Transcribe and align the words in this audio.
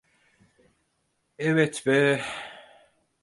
Evet 1.39 1.87
ve… 1.87 2.21